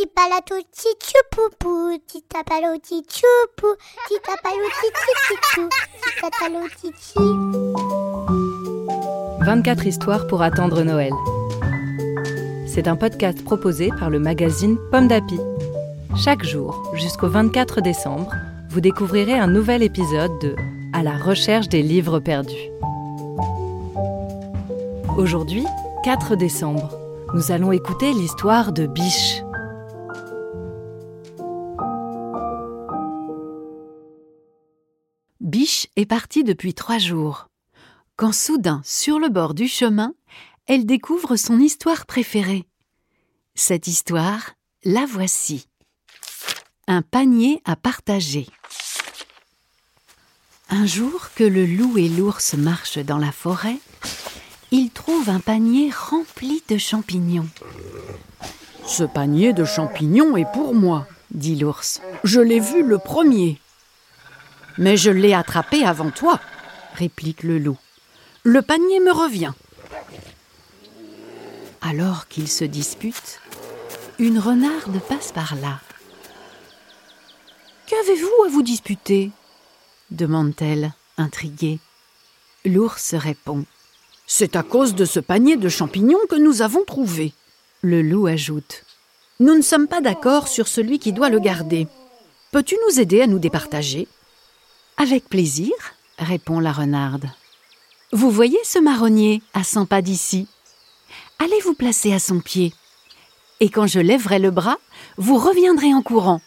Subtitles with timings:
[0.00, 3.76] Titapalato tichupupu, titapalo tichupu,
[4.08, 5.68] titapalo tichichichou,
[6.00, 7.18] titapalo tichi.
[9.44, 11.12] 24 histoires pour attendre Noël.
[12.66, 15.38] C'est un podcast proposé par le magazine Pomme d'Api.
[16.16, 18.32] Chaque jour, jusqu'au 24 décembre,
[18.70, 20.56] vous découvrirez un nouvel épisode de
[20.94, 22.70] À la recherche des livres perdus.
[25.18, 25.66] Aujourd'hui,
[26.04, 26.88] 4 décembre,
[27.34, 29.42] nous allons écouter l'histoire de Biche.
[35.50, 37.48] Biche est partie depuis trois jours.
[38.14, 40.14] Quand soudain, sur le bord du chemin,
[40.68, 42.66] elle découvre son histoire préférée.
[43.56, 44.52] Cette histoire,
[44.84, 45.66] la voici.
[46.86, 48.46] Un panier à partager.
[50.68, 53.78] Un jour que le loup et l'ours marchent dans la forêt,
[54.70, 57.48] ils trouvent un panier rempli de champignons.
[58.86, 62.00] Ce panier de champignons est pour moi, dit l'ours.
[62.22, 63.58] Je l'ai vu le premier.
[64.80, 66.40] Mais je l'ai attrapé avant toi,
[66.94, 67.76] réplique le loup.
[68.44, 69.52] Le panier me revient.
[71.82, 73.40] Alors qu'ils se disputent,
[74.18, 75.80] une renarde passe par là.
[77.86, 79.30] Qu'avez-vous à vous disputer?
[80.10, 81.78] demande-t-elle, intriguée.
[82.64, 83.66] L'ours répond.
[84.26, 87.34] C'est à cause de ce panier de champignons que nous avons trouvé.
[87.82, 88.84] Le loup ajoute.
[89.40, 91.86] Nous ne sommes pas d'accord sur celui qui doit le garder.
[92.50, 94.08] Peux-tu nous aider à nous départager?
[95.02, 95.72] Avec plaisir,
[96.18, 97.30] répond la renarde.
[98.12, 100.46] Vous voyez ce marronnier à cent pas d'ici?
[101.38, 102.74] Allez vous placer à son pied.
[103.60, 104.76] Et quand je lèverai le bras,
[105.16, 106.42] vous reviendrez en courant.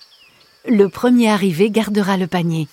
[0.67, 2.67] Le premier arrivé gardera le panier.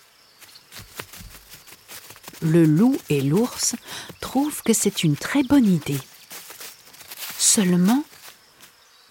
[2.43, 3.75] Le loup et l'ours
[4.21, 6.01] trouvent que c'est une très bonne idée.
[7.39, 8.05] Seulement,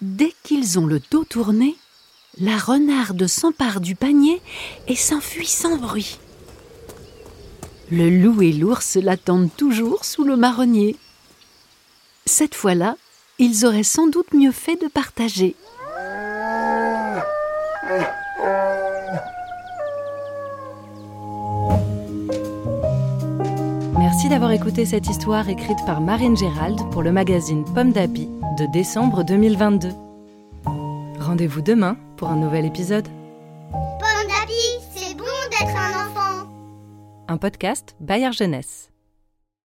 [0.02, 1.74] dès qu'ils ont le dos tourné,
[2.38, 4.40] la renarde s'empare du panier
[4.86, 6.20] et s'enfuit sans bruit.
[7.92, 10.94] Le loup et l'ours l'attendent toujours sous le marronnier.
[12.24, 12.96] Cette fois-là,
[13.40, 15.56] ils auraient sans doute mieux fait de partager.
[23.98, 28.66] Merci d'avoir écouté cette histoire écrite par Marine Gérald pour le magazine Pomme d'Api de
[28.72, 29.88] décembre 2022.
[31.18, 33.08] Rendez-vous demain pour un nouvel épisode.
[37.30, 38.89] Un podcast Bayard Jeunesse.